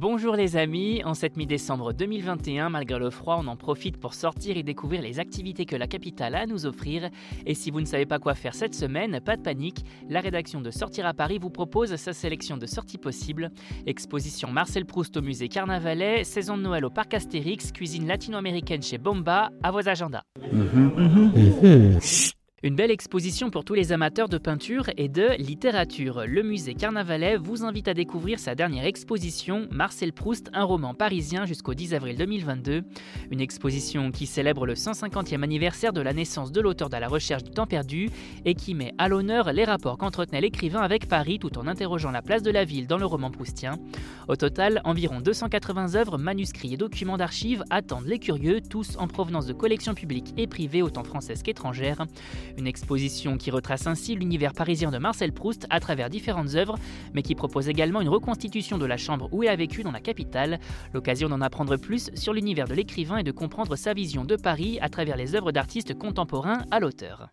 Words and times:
Bonjour 0.00 0.34
les 0.34 0.56
amis, 0.56 1.02
en 1.04 1.12
cette 1.12 1.36
mi-décembre 1.36 1.92
2021, 1.92 2.70
malgré 2.70 2.98
le 2.98 3.10
froid, 3.10 3.36
on 3.38 3.46
en 3.48 3.56
profite 3.56 3.98
pour 3.98 4.14
sortir 4.14 4.56
et 4.56 4.62
découvrir 4.62 5.02
les 5.02 5.20
activités 5.20 5.66
que 5.66 5.76
la 5.76 5.86
capitale 5.86 6.36
a 6.36 6.40
à 6.40 6.46
nous 6.46 6.64
offrir. 6.64 7.10
Et 7.44 7.52
si 7.52 7.70
vous 7.70 7.82
ne 7.82 7.84
savez 7.84 8.06
pas 8.06 8.18
quoi 8.18 8.34
faire 8.34 8.54
cette 8.54 8.74
semaine, 8.74 9.20
pas 9.20 9.36
de 9.36 9.42
panique, 9.42 9.84
la 10.08 10.20
rédaction 10.20 10.62
de 10.62 10.70
Sortir 10.70 11.04
à 11.04 11.12
Paris 11.12 11.36
vous 11.38 11.50
propose 11.50 11.96
sa 11.96 12.14
sélection 12.14 12.56
de 12.56 12.64
sorties 12.64 12.96
possibles. 12.96 13.50
Exposition 13.84 14.50
Marcel 14.50 14.86
Proust 14.86 15.18
au 15.18 15.20
musée 15.20 15.48
Carnavalet, 15.48 16.24
saison 16.24 16.56
de 16.56 16.62
Noël 16.62 16.86
au 16.86 16.90
parc 16.90 17.12
Astérix, 17.12 17.70
cuisine 17.70 18.06
latino-américaine 18.06 18.82
chez 18.82 18.96
Bomba, 18.96 19.50
à 19.62 19.70
vos 19.70 19.86
agendas. 19.86 20.22
Mhm. 20.50 20.92
Mhm. 20.96 22.39
Une 22.62 22.76
belle 22.76 22.90
exposition 22.90 23.48
pour 23.48 23.64
tous 23.64 23.72
les 23.72 23.90
amateurs 23.90 24.28
de 24.28 24.36
peinture 24.36 24.90
et 24.98 25.08
de 25.08 25.30
littérature. 25.38 26.24
Le 26.26 26.42
musée 26.42 26.74
Carnavalet 26.74 27.38
vous 27.38 27.64
invite 27.64 27.88
à 27.88 27.94
découvrir 27.94 28.38
sa 28.38 28.54
dernière 28.54 28.84
exposition, 28.84 29.66
Marcel 29.70 30.12
Proust, 30.12 30.50
un 30.52 30.64
roman 30.64 30.92
parisien 30.92 31.46
jusqu'au 31.46 31.72
10 31.72 31.94
avril 31.94 32.18
2022. 32.18 32.82
Une 33.30 33.40
exposition 33.40 34.10
qui 34.10 34.26
célèbre 34.26 34.66
le 34.66 34.74
150e 34.74 35.42
anniversaire 35.42 35.94
de 35.94 36.02
la 36.02 36.12
naissance 36.12 36.52
de 36.52 36.60
l'auteur 36.60 36.90
de 36.90 36.98
la 36.98 37.08
recherche 37.08 37.44
du 37.44 37.50
temps 37.50 37.66
perdu 37.66 38.10
et 38.44 38.54
qui 38.54 38.74
met 38.74 38.92
à 38.98 39.08
l'honneur 39.08 39.54
les 39.54 39.64
rapports 39.64 39.96
qu'entretenait 39.96 40.42
l'écrivain 40.42 40.82
avec 40.82 41.08
Paris 41.08 41.38
tout 41.38 41.56
en 41.56 41.66
interrogeant 41.66 42.10
la 42.10 42.20
place 42.20 42.42
de 42.42 42.50
la 42.50 42.66
ville 42.66 42.86
dans 42.86 42.98
le 42.98 43.06
roman 43.06 43.30
proustien. 43.30 43.78
Au 44.28 44.36
total, 44.36 44.82
environ 44.84 45.22
280 45.22 45.94
œuvres, 45.94 46.18
manuscrits 46.18 46.74
et 46.74 46.76
documents 46.76 47.16
d'archives 47.16 47.64
attendent 47.70 48.04
les 48.04 48.18
curieux, 48.18 48.60
tous 48.60 48.98
en 48.98 49.08
provenance 49.08 49.46
de 49.46 49.54
collections 49.54 49.94
publiques 49.94 50.34
et 50.36 50.46
privées 50.46 50.82
autant 50.82 51.04
françaises 51.04 51.42
qu'étrangères. 51.42 52.04
Une 52.56 52.66
exposition 52.66 53.36
qui 53.36 53.50
retrace 53.50 53.86
ainsi 53.86 54.14
l'univers 54.14 54.52
parisien 54.52 54.90
de 54.90 54.98
Marcel 54.98 55.32
Proust 55.32 55.66
à 55.70 55.80
travers 55.80 56.10
différentes 56.10 56.54
œuvres, 56.54 56.78
mais 57.14 57.22
qui 57.22 57.34
propose 57.34 57.68
également 57.68 58.00
une 58.00 58.08
reconstitution 58.08 58.78
de 58.78 58.86
la 58.86 58.96
chambre 58.96 59.28
où 59.32 59.42
il 59.42 59.48
a 59.48 59.56
vécu 59.56 59.82
dans 59.82 59.92
la 59.92 60.00
capitale, 60.00 60.60
l'occasion 60.92 61.28
d'en 61.28 61.40
apprendre 61.40 61.76
plus 61.76 62.10
sur 62.14 62.32
l'univers 62.32 62.68
de 62.68 62.74
l'écrivain 62.74 63.18
et 63.18 63.24
de 63.24 63.32
comprendre 63.32 63.76
sa 63.76 63.94
vision 63.94 64.24
de 64.24 64.36
Paris 64.36 64.78
à 64.80 64.88
travers 64.88 65.16
les 65.16 65.34
œuvres 65.34 65.52
d'artistes 65.52 65.96
contemporains 65.96 66.64
à 66.70 66.80
l'auteur. 66.80 67.28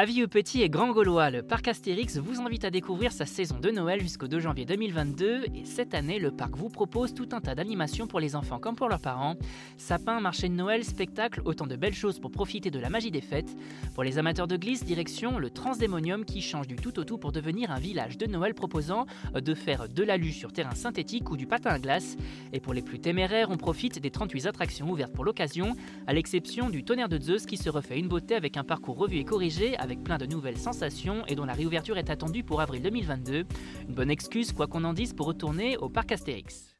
Avis 0.00 0.22
aux 0.22 0.28
petits 0.28 0.62
et 0.62 0.70
grands 0.70 0.92
Gaulois, 0.92 1.28
le 1.28 1.42
parc 1.42 1.66
Astérix 1.66 2.18
vous 2.18 2.40
invite 2.40 2.64
à 2.64 2.70
découvrir 2.70 3.10
sa 3.10 3.26
saison 3.26 3.58
de 3.58 3.68
Noël 3.68 4.00
jusqu'au 4.00 4.28
2 4.28 4.38
janvier 4.38 4.64
2022 4.64 5.46
et 5.52 5.64
cette 5.64 5.92
année, 5.92 6.20
le 6.20 6.30
parc 6.30 6.54
vous 6.54 6.68
propose 6.68 7.14
tout 7.14 7.28
un 7.32 7.40
tas 7.40 7.56
d'animations 7.56 8.06
pour 8.06 8.20
les 8.20 8.36
enfants 8.36 8.60
comme 8.60 8.76
pour 8.76 8.88
leurs 8.88 9.00
parents. 9.00 9.34
Sapin, 9.76 10.20
marché 10.20 10.48
de 10.48 10.54
Noël, 10.54 10.84
spectacle, 10.84 11.42
autant 11.44 11.66
de 11.66 11.74
belles 11.74 11.96
choses 11.96 12.20
pour 12.20 12.30
profiter 12.30 12.70
de 12.70 12.78
la 12.78 12.90
magie 12.90 13.10
des 13.10 13.20
fêtes. 13.20 13.56
Pour 13.96 14.04
les 14.04 14.18
amateurs 14.18 14.46
de 14.46 14.56
glisse, 14.56 14.84
direction 14.84 15.36
le 15.36 15.50
Transdémonium 15.50 16.24
qui 16.24 16.42
change 16.42 16.68
du 16.68 16.76
tout 16.76 17.00
au 17.00 17.02
tout 17.02 17.18
pour 17.18 17.32
devenir 17.32 17.72
un 17.72 17.80
village 17.80 18.18
de 18.18 18.26
Noël 18.26 18.54
proposant 18.54 19.04
de 19.34 19.54
faire 19.54 19.88
de 19.88 20.04
l'alu 20.04 20.30
sur 20.30 20.52
terrain 20.52 20.76
synthétique 20.76 21.28
ou 21.28 21.36
du 21.36 21.48
patin 21.48 21.70
à 21.70 21.80
glace. 21.80 22.16
Et 22.52 22.60
pour 22.60 22.72
les 22.72 22.82
plus 22.82 23.00
téméraires, 23.00 23.50
on 23.50 23.56
profite 23.56 23.98
des 23.98 24.12
38 24.12 24.46
attractions 24.46 24.88
ouvertes 24.88 25.12
pour 25.12 25.24
l'occasion, 25.24 25.74
à 26.06 26.12
l'exception 26.12 26.70
du 26.70 26.84
tonnerre 26.84 27.08
de 27.08 27.20
Zeus 27.20 27.46
qui 27.46 27.56
se 27.56 27.68
refait 27.68 27.98
une 27.98 28.06
beauté 28.06 28.36
avec 28.36 28.56
un 28.56 28.62
parcours 28.62 28.96
revu 28.96 29.16
et 29.16 29.24
corrigé 29.24 29.76
avec 29.88 30.04
plein 30.04 30.18
de 30.18 30.26
nouvelles 30.26 30.58
sensations 30.58 31.24
et 31.28 31.34
dont 31.34 31.46
la 31.46 31.54
réouverture 31.54 31.96
est 31.96 32.10
attendue 32.10 32.44
pour 32.44 32.60
avril 32.60 32.82
2022. 32.82 33.46
Une 33.88 33.94
bonne 33.94 34.10
excuse, 34.10 34.52
quoi 34.52 34.66
qu'on 34.66 34.84
en 34.84 34.92
dise, 34.92 35.14
pour 35.14 35.26
retourner 35.26 35.78
au 35.78 35.88
parc 35.88 36.12
Astérix. 36.12 36.77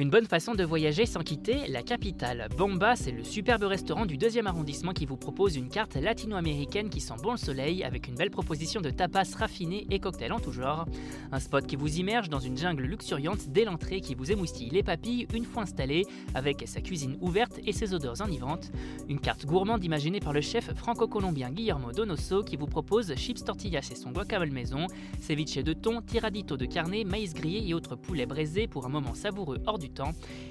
Une 0.00 0.08
bonne 0.08 0.24
façon 0.24 0.54
de 0.54 0.64
voyager 0.64 1.04
sans 1.04 1.20
quitter 1.20 1.68
la 1.68 1.82
capitale. 1.82 2.48
Bomba, 2.56 2.96
c'est 2.96 3.12
le 3.12 3.22
superbe 3.22 3.64
restaurant 3.64 4.06
du 4.06 4.16
deuxième 4.16 4.46
arrondissement 4.46 4.94
qui 4.94 5.04
vous 5.04 5.18
propose 5.18 5.56
une 5.56 5.68
carte 5.68 5.94
latino-américaine 5.94 6.88
qui 6.88 7.02
sent 7.02 7.16
bon 7.22 7.32
le 7.32 7.36
soleil 7.36 7.84
avec 7.84 8.08
une 8.08 8.14
belle 8.14 8.30
proposition 8.30 8.80
de 8.80 8.88
tapas 8.88 9.36
raffinés 9.36 9.86
et 9.90 10.00
cocktails 10.00 10.32
en 10.32 10.40
tout 10.40 10.52
genre. 10.52 10.86
Un 11.32 11.38
spot 11.38 11.66
qui 11.66 11.76
vous 11.76 11.98
immerge 11.98 12.30
dans 12.30 12.38
une 12.38 12.56
jungle 12.56 12.84
luxuriante 12.84 13.50
dès 13.50 13.66
l'entrée 13.66 14.00
qui 14.00 14.14
vous 14.14 14.32
émoustille 14.32 14.70
les 14.70 14.82
papilles 14.82 15.26
une 15.34 15.44
fois 15.44 15.64
installé 15.64 16.06
avec 16.32 16.62
sa 16.64 16.80
cuisine 16.80 17.18
ouverte 17.20 17.60
et 17.66 17.72
ses 17.72 17.92
odeurs 17.92 18.22
enivrantes. 18.22 18.72
Une 19.06 19.20
carte 19.20 19.44
gourmande 19.44 19.84
imaginée 19.84 20.20
par 20.20 20.32
le 20.32 20.40
chef 20.40 20.72
franco-colombien 20.76 21.50
Guillermo 21.50 21.92
Donoso 21.92 22.42
qui 22.42 22.56
vous 22.56 22.64
propose 22.64 23.14
chips 23.16 23.44
tortillas 23.44 23.86
et 23.92 23.96
son 23.96 24.12
guacamole 24.12 24.50
maison, 24.50 24.86
ceviche 25.20 25.58
de 25.58 25.74
thon, 25.74 26.00
tiradito 26.00 26.56
de 26.56 26.64
carnet, 26.64 27.04
maïs 27.04 27.34
grillé 27.34 27.68
et 27.68 27.74
autres 27.74 27.96
poulets 27.96 28.24
braisés 28.24 28.66
pour 28.66 28.86
un 28.86 28.88
moment 28.88 29.12
savoureux 29.12 29.58
hors 29.66 29.78
du 29.78 29.89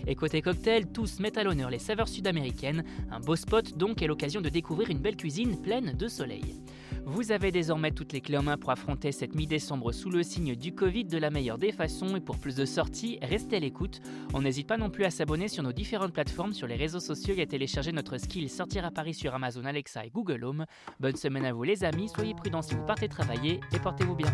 Et 0.07 0.15
côté 0.15 0.41
cocktail, 0.41 0.91
tous 0.91 1.19
mettent 1.19 1.37
à 1.37 1.43
l'honneur 1.43 1.69
les 1.69 1.79
saveurs 1.79 2.07
sud-américaines, 2.07 2.83
un 3.11 3.19
beau 3.19 3.35
spot 3.35 3.77
donc 3.77 4.01
et 4.01 4.07
l'occasion 4.07 4.41
de 4.41 4.49
découvrir 4.49 4.89
une 4.89 4.99
belle 4.99 5.17
cuisine 5.17 5.61
pleine 5.61 5.93
de 5.93 6.07
soleil. 6.07 6.61
Vous 7.05 7.31
avez 7.31 7.51
désormais 7.51 7.91
toutes 7.91 8.13
les 8.13 8.21
clés 8.21 8.37
en 8.37 8.43
main 8.43 8.57
pour 8.57 8.71
affronter 8.71 9.11
cette 9.11 9.33
mi-décembre 9.33 9.91
sous 9.91 10.09
le 10.09 10.21
signe 10.21 10.55
du 10.55 10.73
Covid 10.73 11.05
de 11.05 11.17
la 11.17 11.29
meilleure 11.29 11.57
des 11.57 11.71
façons 11.71 12.15
et 12.15 12.19
pour 12.19 12.37
plus 12.37 12.55
de 12.55 12.65
sorties, 12.65 13.17
restez 13.21 13.55
à 13.57 13.59
l'écoute. 13.59 14.01
On 14.33 14.41
n'hésite 14.41 14.67
pas 14.67 14.77
non 14.77 14.89
plus 14.89 15.05
à 15.05 15.09
s'abonner 15.09 15.47
sur 15.47 15.63
nos 15.63 15.71
différentes 15.71 16.13
plateformes 16.13 16.53
sur 16.53 16.67
les 16.67 16.75
réseaux 16.75 16.99
sociaux 16.99 17.33
et 17.37 17.41
à 17.41 17.45
télécharger 17.45 17.91
notre 17.91 18.17
skill 18.17 18.49
Sortir 18.49 18.85
à 18.85 18.91
Paris 18.91 19.13
sur 19.13 19.33
Amazon 19.33 19.65
Alexa 19.65 20.05
et 20.05 20.09
Google 20.09 20.43
Home. 20.43 20.65
Bonne 20.99 21.15
semaine 21.15 21.45
à 21.45 21.53
vous 21.53 21.63
les 21.63 21.83
amis, 21.83 22.09
soyez 22.09 22.33
prudents 22.33 22.61
si 22.61 22.75
vous 22.75 22.85
partez 22.85 23.07
travailler 23.07 23.59
et 23.73 23.79
portez-vous 23.79 24.15
bien. 24.15 24.29